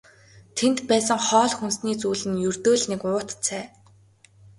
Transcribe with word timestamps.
Тэнд 0.57 0.77
байсан 0.91 1.19
хоол 1.27 1.51
хүнсний 1.57 1.95
зүйл 2.01 2.23
нь 2.29 2.41
ердөө 2.47 2.75
л 2.79 2.85
нэг 2.91 3.01
уут 3.11 3.29
цай. 3.45 3.63